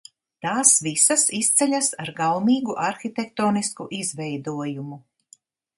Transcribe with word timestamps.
Tās 0.43 0.71
visas 0.85 1.25
izceļas 1.39 1.91
ar 2.05 2.13
gaumīgu 2.21 2.79
arhitektonisku 2.89 3.91
izveidojumu. 4.03 5.03